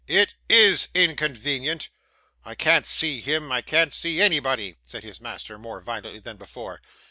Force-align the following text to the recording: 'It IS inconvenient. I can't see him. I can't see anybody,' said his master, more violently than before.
'It 0.07 0.33
IS 0.49 0.87
inconvenient. 0.95 1.91
I 2.43 2.55
can't 2.55 2.87
see 2.87 3.21
him. 3.21 3.51
I 3.51 3.61
can't 3.61 3.93
see 3.93 4.19
anybody,' 4.19 4.77
said 4.81 5.03
his 5.03 5.21
master, 5.21 5.59
more 5.59 5.79
violently 5.79 6.17
than 6.19 6.37
before. 6.37 6.81